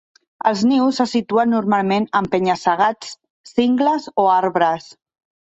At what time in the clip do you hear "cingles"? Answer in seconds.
3.53-4.09